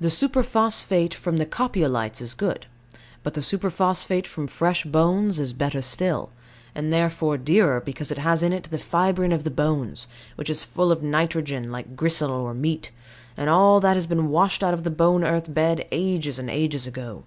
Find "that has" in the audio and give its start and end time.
13.80-14.06